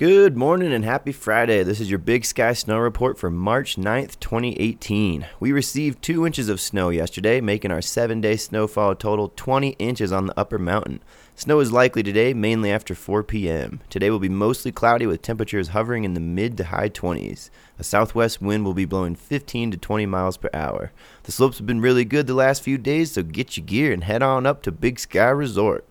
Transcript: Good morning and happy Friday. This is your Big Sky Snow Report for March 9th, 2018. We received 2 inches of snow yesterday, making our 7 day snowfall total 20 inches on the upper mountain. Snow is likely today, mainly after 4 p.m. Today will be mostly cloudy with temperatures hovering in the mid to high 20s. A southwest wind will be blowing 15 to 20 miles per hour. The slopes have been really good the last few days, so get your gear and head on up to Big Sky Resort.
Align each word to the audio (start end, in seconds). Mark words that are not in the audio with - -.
Good 0.00 0.34
morning 0.34 0.72
and 0.72 0.82
happy 0.82 1.12
Friday. 1.12 1.62
This 1.62 1.78
is 1.78 1.90
your 1.90 1.98
Big 1.98 2.24
Sky 2.24 2.54
Snow 2.54 2.78
Report 2.78 3.18
for 3.18 3.30
March 3.30 3.76
9th, 3.76 4.18
2018. 4.18 5.26
We 5.38 5.52
received 5.52 6.02
2 6.02 6.24
inches 6.24 6.48
of 6.48 6.58
snow 6.58 6.88
yesterday, 6.88 7.42
making 7.42 7.70
our 7.70 7.82
7 7.82 8.22
day 8.22 8.36
snowfall 8.36 8.94
total 8.94 9.30
20 9.36 9.72
inches 9.72 10.10
on 10.10 10.24
the 10.24 10.40
upper 10.40 10.58
mountain. 10.58 11.02
Snow 11.36 11.60
is 11.60 11.70
likely 11.70 12.02
today, 12.02 12.32
mainly 12.32 12.72
after 12.72 12.94
4 12.94 13.22
p.m. 13.24 13.80
Today 13.90 14.08
will 14.08 14.18
be 14.18 14.30
mostly 14.30 14.72
cloudy 14.72 15.04
with 15.04 15.20
temperatures 15.20 15.68
hovering 15.68 16.04
in 16.04 16.14
the 16.14 16.20
mid 16.20 16.56
to 16.56 16.64
high 16.64 16.88
20s. 16.88 17.50
A 17.78 17.84
southwest 17.84 18.40
wind 18.40 18.64
will 18.64 18.72
be 18.72 18.86
blowing 18.86 19.14
15 19.14 19.72
to 19.72 19.76
20 19.76 20.06
miles 20.06 20.38
per 20.38 20.48
hour. 20.54 20.92
The 21.24 21.32
slopes 21.32 21.58
have 21.58 21.66
been 21.66 21.82
really 21.82 22.06
good 22.06 22.26
the 22.26 22.32
last 22.32 22.62
few 22.62 22.78
days, 22.78 23.12
so 23.12 23.22
get 23.22 23.58
your 23.58 23.66
gear 23.66 23.92
and 23.92 24.04
head 24.04 24.22
on 24.22 24.46
up 24.46 24.62
to 24.62 24.72
Big 24.72 24.98
Sky 24.98 25.28
Resort. 25.28 25.86